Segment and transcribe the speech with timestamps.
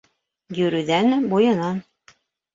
[0.61, 1.85] Йүрүҙән буйынан.